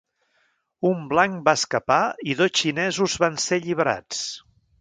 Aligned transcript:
Un 0.89 1.03
blanc 1.11 1.43
va 1.49 1.55
escapar 1.61 1.99
i 2.33 2.37
dos 2.41 2.57
xinesos 2.65 3.19
van 3.25 3.41
ser 3.47 3.61
alliberats. 3.63 4.27